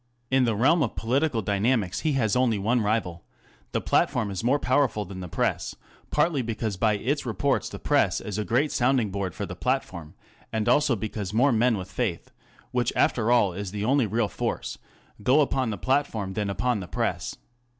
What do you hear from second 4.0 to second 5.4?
Platform is more powerful than the